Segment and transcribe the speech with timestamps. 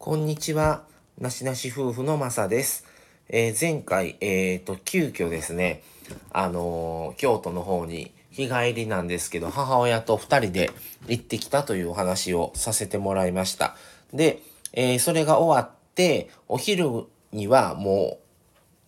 [0.00, 0.84] こんにちは。
[1.20, 2.86] なしなし夫婦のまさです。
[3.28, 5.82] えー前回、えっ、と、急遽ですね、
[6.30, 10.70] あのー京都の方に日帰りなんですけど、母親と二人で
[11.08, 13.74] 行ってきたというお話をさせてもらいました。
[14.14, 14.40] で、
[14.72, 18.20] えそれが終わって、お昼にはも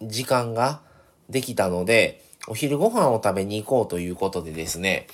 [0.00, 0.80] う時間が
[1.30, 5.06] できたので、お昼ご飯を食べに行こうということでですね、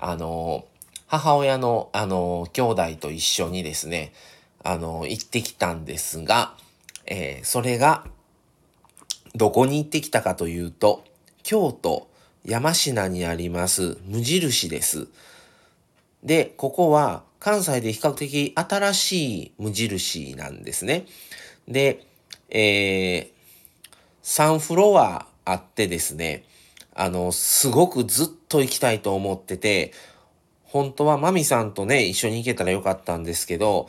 [0.00, 0.66] あの、
[1.06, 4.12] 母親の、あの、兄弟と一緒にですね、
[4.62, 6.54] あの、行ってきたんですが、
[7.06, 8.06] えーそれが、
[9.34, 11.04] どこに行ってきたかというと、
[11.42, 12.08] 京都
[12.44, 15.08] 山科にあります無印です。
[16.22, 21.06] で、ここは関西で比較的新しい無印なんですね。
[21.68, 22.04] で、
[22.50, 23.40] えー
[24.22, 26.44] 3フロアあってですね、
[26.94, 29.92] あの、すごくずっと行きたいと思ってて、
[30.64, 33.88] 本当はマミさんとね、一緒に行けたらよかったんですけど、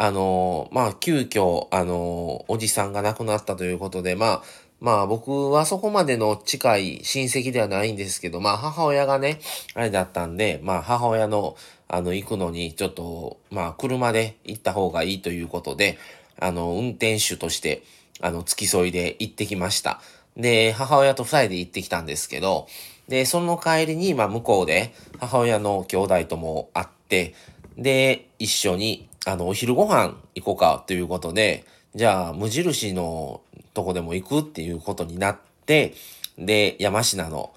[0.00, 4.42] あの、まあ、急遽、あの、おじさんが亡くなったということで、まあ、
[4.80, 9.40] まあ僕はそこまでの近い親戚ではないんですけど、まあ母親がね、
[9.74, 11.56] あれだったんで、まあ母親の、
[11.88, 15.98] あの、行くのにちょっと、まあ車で行った方がいいということで、
[16.38, 17.82] あの、運転手として、
[18.20, 20.00] あの、付き添いで行ってきました。
[20.36, 22.68] で、母親と二人で行ってきたんですけど、
[23.08, 27.34] で、その帰りに、まあ向こうで母親の兄弟とも会って、
[27.76, 33.42] で、一緒に、あの、お昼ご飯行こうかということで、じゃあ、無印の
[33.74, 35.92] とこでも行くっていうことになって、
[36.38, 37.52] で、山科の、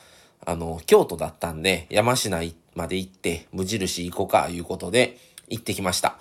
[0.45, 2.29] あの、京都だったんで、山科
[2.75, 6.17] まで行って、無印行こうか、いうことで、行ってきました。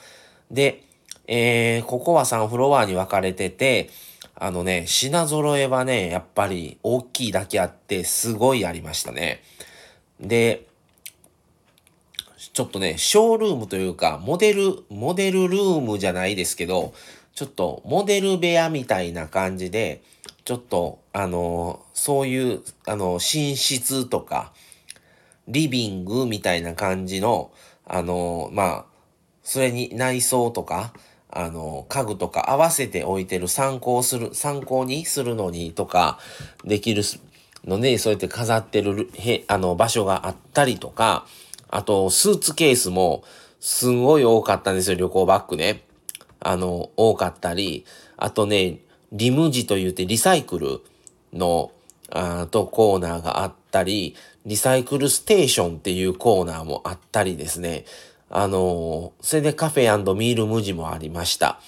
[0.52, 0.84] で、
[1.26, 3.90] えー、ここは3フロアに分かれてて、
[4.36, 9.42] あのね、品揃えはね、やっぱり大きいだけあって、すごいありましたね。
[10.20, 10.68] で、
[12.52, 16.94] ちょっとね、ショールームというか、モデル、モデルルームじゃないですけど、
[17.34, 20.02] ちょっとモデル部屋みたいな感じで、
[20.44, 24.52] ちょっと、あの、そういう、あの、寝室とか、
[25.48, 27.50] リビングみたいな感じの、
[27.84, 28.84] あの、まあ、
[29.42, 30.94] それに内装とか、
[31.28, 36.18] あの、家具とか合わせて置いてる参考する、参考にするのにとか、
[36.64, 37.02] できる
[37.66, 41.26] ので、そうやって飾ってるへ、あの、場所があったりとか、
[41.70, 43.24] あと、スーツケースも、
[43.60, 45.84] すごい多かったんですよ、旅行バッグね。
[46.40, 47.84] あの、多かったり、
[48.16, 48.80] あとね、
[49.12, 50.80] リムジと言ってリサイクル
[51.32, 51.72] の、
[52.10, 54.16] あとコーナーがあったり、
[54.46, 57.84] リサイクルステーションっていうコーナーもあったりですね。
[58.32, 61.60] あのそれでカフェミール無地もありました。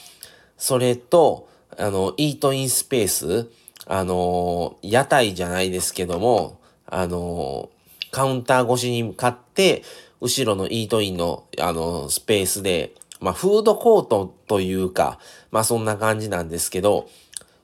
[0.56, 3.50] それと、あの、イートインスペース、
[3.86, 7.68] あの屋台じゃないですけども、あの
[8.12, 9.82] カウンター越しに向かって、
[10.20, 15.18] 後ろのイートインの、あの、スペースで、まあ、フードコートというか、
[15.50, 17.08] まあ、そんな感じなんですけど、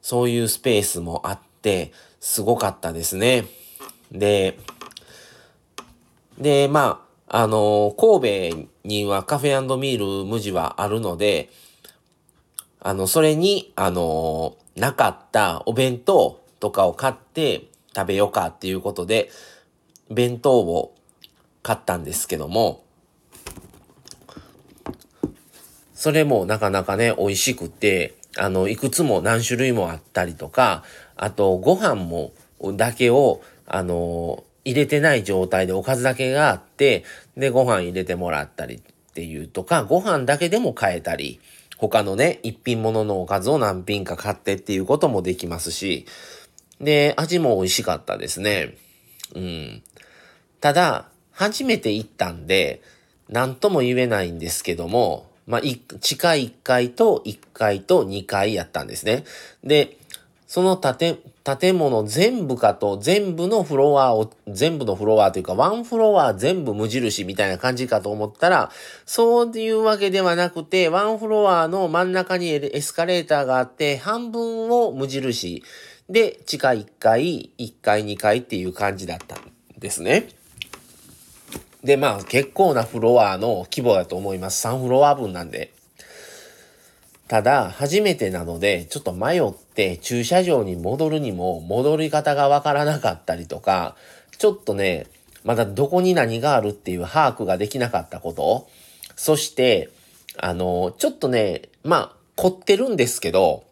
[0.03, 3.45] そういうスペースもあって、すごかったですね。
[4.11, 4.59] で、
[6.39, 11.51] で、まあ、あの、神戸にはカフェミール無地はあるので、
[12.81, 19.31] あの、それに、あの、なかったお弁当とかを買って食べようかっていうことで、
[20.11, 20.95] 弁当を
[21.63, 22.85] 買ったんですけども、
[25.95, 30.85] それもなかなかね、美味しくて、あの、いくつも何種類もあったりとか、
[31.17, 32.33] あと、ご飯も、
[32.77, 37.05] だけを、あの、入れてない状態でおかずだけがあって、
[37.37, 38.81] で、ご飯入れてもらったりっ
[39.15, 41.41] ていうとか、ご飯だけでも買えたり、
[41.77, 46.07] 他のね、一品物のおかずを何品か買ってっていうこともできますし、
[46.81, 48.77] で、味も美味しかったですね。
[49.35, 49.83] うん。
[50.61, 52.83] ただ、初めて行ったんで、
[53.29, 59.25] 何とも言えないんですけども、まあ、地下1階と1階と2階やったんですね。
[59.65, 59.97] で、
[60.49, 68.71] その建、建物全部かと、全部のフロアを、全部のフロアというか、ワンフロア全部無印みたいな感じかと思ったら、
[69.05, 75.63] そういうわけではなくて、ワンフロアの真ん中にエスカレーターがあって、半分を無印。
[76.09, 79.41] で、地下1階、1階、2階っていう感じだったん
[79.79, 80.29] ですね。
[81.85, 84.67] で、まあ結構なフロアの規模だと思います。
[84.67, 85.73] 3フロア分なんで。
[87.29, 93.97] ただ、初めてなので、ちょっと迷って駐車場に戻るにも戻り方がわからなかったりとか、
[94.39, 95.07] ちょっとね、
[95.45, 98.69] まだどこに何があるっていう把握ができなかったこと。
[99.15, 99.91] そして、
[100.39, 103.65] あの、ちょっとね、まあ、凝ってるんですけど、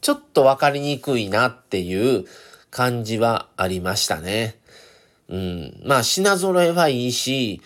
[0.00, 2.24] ちょっとわかりにくいなっていう
[2.70, 4.56] 感じはありましたね。
[5.28, 5.82] うん。
[5.84, 7.60] まあ、品揃えはいいし、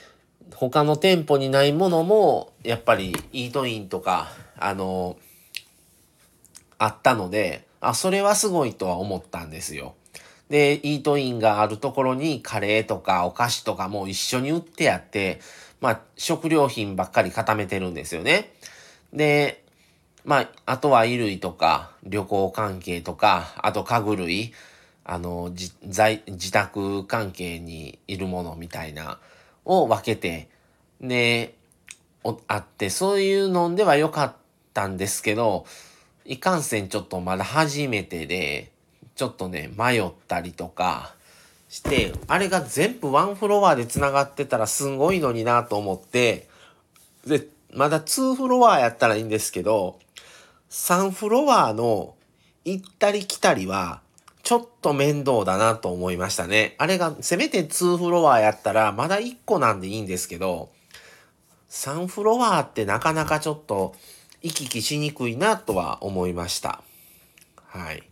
[0.55, 4.29] 他の店舗にないものも、やっぱりイートインとか、
[4.59, 5.17] あの、
[6.79, 9.94] あったので、あ、それはすごいとは思ったんですよ。
[10.49, 15.41] で、イートインがあるところにカレーとかお菓子とかも一緒に売ってやって、
[15.81, 18.53] まあ、食料品ばっかり固めてるんですよね。
[19.12, 19.65] で、
[20.25, 24.53] まあ、あとは衣類とか、旅行関係とか、あと家具類、
[25.04, 29.19] あの、自自宅関係にいるものみたいな、
[29.64, 30.49] を分けて、
[31.00, 31.54] で、
[32.46, 34.34] あって、そういうのでは良かっ
[34.72, 35.66] たんですけど、
[36.25, 38.70] いかんせんちょっとまだ初めてで、
[39.16, 41.14] ちょっとね、迷ったりとか
[41.69, 46.48] して、あれが全部ワンフロアで繋がってたらすごいのになと思って、
[47.26, 49.98] で、まだ2フロアやったらいいんですけど、
[50.70, 52.14] 3フロアの
[52.64, 54.01] 行ったり来たりは、
[54.52, 56.75] ちょっと面倒だなと思いましたね。
[56.76, 60.69] あれが、せめて2フロアやったら、まだ1個なんでいいんですけど、
[61.70, 63.94] 3フロアってなかなかちょっと
[64.43, 66.82] 行き来しにくいなとは思いました。
[67.64, 68.02] はい。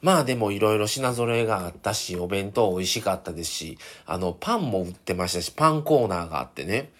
[0.00, 6.92] まあでもいろいろ品揃えがあったし、お弁当美味しかったですし、あの、パンも売ってましたし、パンコーナーがあってね。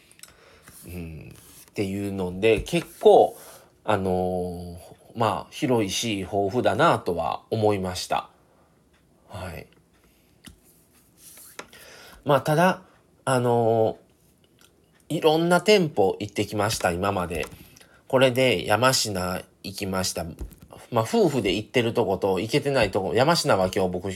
[0.85, 1.33] うん、
[1.71, 3.39] っていうので、結構、
[3.85, 4.86] あのー、
[5.17, 8.29] まあ、広いし、豊富だなとは思いました。
[9.29, 9.67] はい。
[12.25, 12.83] まあ、ただ、
[13.25, 17.47] あのー、いろんな店舗行ってきました、今まで。
[18.09, 20.25] これで山科行きました。
[20.91, 24.11] まあ、夫婦で行ってるとこと行けてないとこ、山科は今日僕、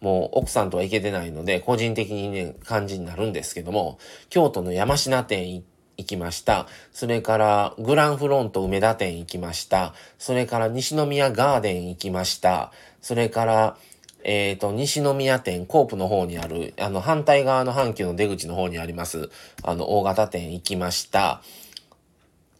[0.00, 6.66] もう奥さんとは行けてないので、個人的にね、感じになるんですけども、京都の山科店行って行きました。
[6.92, 9.94] それからグランフロント梅田店行きました。
[10.18, 12.72] それから西宮ガーデン行きました。
[13.00, 13.76] それから、
[14.24, 19.30] えっ、ー、と、西宮店、コープの方にある、あの、反対側の阪急の出口の方にあります、
[19.62, 21.42] あの、大型店行きました。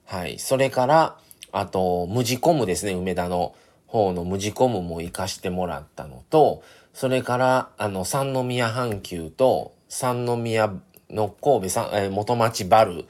[0.07, 0.39] はい。
[0.39, 1.17] それから、
[1.53, 3.55] あと、無地コムですね、梅田の
[3.87, 6.63] 方の無地コムも行かしてもらったのと、
[6.93, 10.73] それから、あの、三宮阪急と三宮
[11.13, 13.05] の神戸さん、えー、元町バル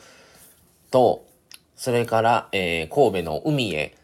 [0.91, 1.27] と、
[1.77, 3.97] それから、えー、神戸の海へ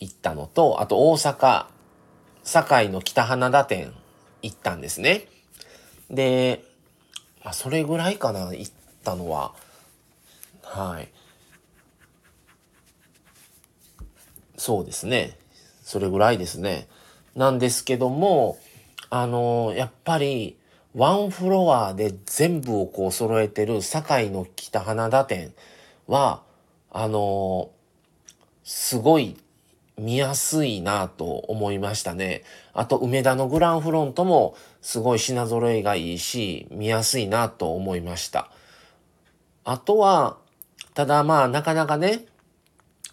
[0.00, 1.66] 行ったのと、あと大阪、
[2.44, 3.92] 堺の北花田店
[4.42, 5.26] 行ったんですね。
[6.10, 6.64] で、
[7.44, 8.72] まあ、それぐらいかな、行っ
[9.04, 9.54] たのは。
[10.62, 11.08] はい。
[14.56, 15.36] そうですね。
[15.82, 16.88] それぐらいですね。
[17.34, 18.58] なんですけども、
[19.10, 20.58] あのやっぱり、
[20.94, 25.52] ワンフロアで全部をこう揃えてる堺の北花田店
[26.06, 26.42] は、
[26.90, 27.70] あの、
[28.64, 29.36] すごい
[29.98, 32.42] 見やすいなと思いましたね。
[32.72, 38.50] あと、梅田のグランフロントもすごい品揃えがいいし、見やすいなと思いました。
[39.64, 40.38] あとは、
[40.94, 42.24] ただまあ、なかなかね、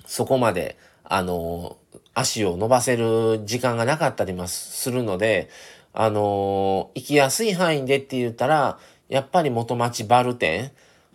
[0.06, 1.78] そこまで、あの、
[2.14, 5.50] 足を伸ばせる時間がなかったりもするので、
[5.96, 8.78] あのー、行きやすい範囲でって言ったら、
[9.08, 10.72] やっぱり元町バル店、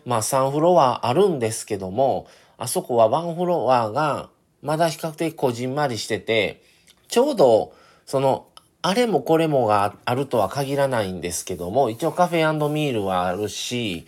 [0.07, 4.31] まあ3フロアあるんですけども、あそこは1フロアが
[4.63, 6.63] まだ比較的こじんまりしてて、
[7.09, 7.75] ちょうど、
[8.07, 8.47] その、
[8.83, 14.07] あれもこれもがあるとは限らないんですけども、一応カフェミールはあるし、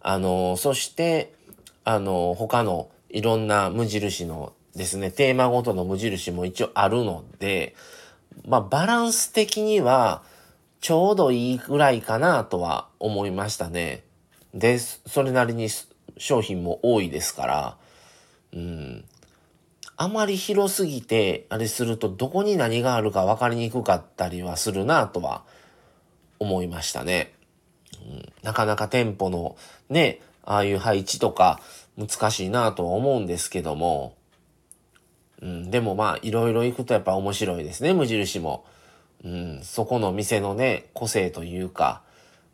[0.00, 1.32] あの、そして、
[1.84, 7.74] あの、他のいろんな無印のですね、テーマごとの無印も一応あるので、
[8.46, 10.22] まあ、バランス的には、
[10.80, 14.04] ちょうどいいぐらいかなとは思いましたね。
[14.52, 15.68] で、それなりに
[16.18, 17.76] 商品も多いですから、
[18.52, 19.04] うん。
[19.96, 25.44] あまり広すぎて、あれするとどこに何があるか分かりにくかったりはするなとは
[26.38, 27.32] 思いましたね。
[28.06, 29.56] うん、なかなか店舗の
[29.88, 31.60] ね、ああいう配置とか
[31.96, 34.14] 難しいなとは思うんですけども、
[35.44, 38.64] うん、でもまあ、いろいろ行くとやっぱ面白いですね、無印も。
[39.22, 42.02] うん、そこの店のね、個性というか。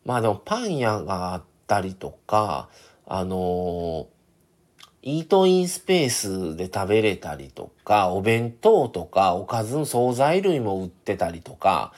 [0.05, 2.69] まあでもパン屋があったりとか、
[3.07, 4.07] あのー、
[5.03, 11.93] イートインスペースで食べれたりとか、お弁当とか、おかずの惣菜類も売ってたりとか、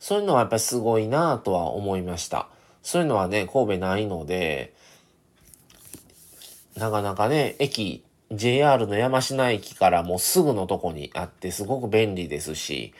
[0.00, 2.48] そういうのはやっぱりすごいなとは思いました。
[2.82, 4.72] そういうのはね、神戸ないので、
[6.74, 12.92] なかなかね、駅 JR の山科駅からもうすぐのとこにあってすごく便利ですし、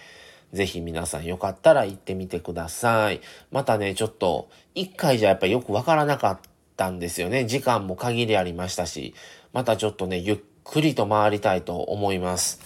[0.53, 3.21] ぜひ皆さんよかったら行ってみてください。
[3.51, 6.39] またね、ちょっと一回じゃやっぱよくわからなかっ
[6.77, 7.45] たんですよね。
[7.45, 9.15] 時間も限りありましたし、
[9.53, 12.61] またちょっとね、ゆっくりと回りたいと思います。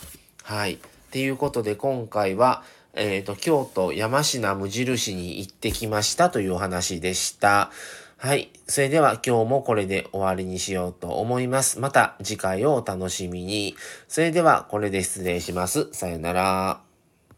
[0.44, 0.74] はい。
[0.74, 0.78] っ
[1.10, 2.62] ていうことで今回は、
[2.94, 7.70] えっ、ー、と、京都山科無印に行ってきましたというお話でした。
[8.22, 8.52] はい。
[8.68, 11.80] それでは今日もこれで終わりにしようと思います。
[11.80, 13.74] また次回をお楽しみに。
[14.06, 15.88] それではこれで失礼します。
[15.90, 16.91] さよなら。